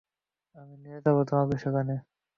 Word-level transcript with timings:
আমি 0.55 0.75
নিয়ে 0.83 0.99
যাবো 1.05 1.21
তোমাকে 1.29 1.55
সেখানে। 1.63 1.93